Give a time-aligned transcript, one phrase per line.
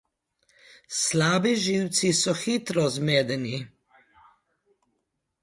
[1.01, 3.57] Slabi živci so hitro zmedeni.